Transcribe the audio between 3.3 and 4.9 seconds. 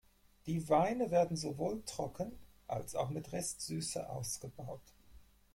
Restsüße ausgebaut.